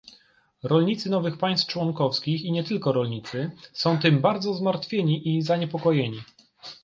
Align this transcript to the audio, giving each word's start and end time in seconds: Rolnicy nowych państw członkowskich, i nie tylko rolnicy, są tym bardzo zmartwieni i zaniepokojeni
Rolnicy 0.63 1.09
nowych 1.09 1.37
państw 1.37 1.67
członkowskich, 1.67 2.41
i 2.41 2.51
nie 2.51 2.63
tylko 2.63 2.91
rolnicy, 2.91 3.51
są 3.73 3.99
tym 3.99 4.21
bardzo 4.21 4.53
zmartwieni 4.53 5.35
i 5.37 5.41
zaniepokojeni 5.41 6.21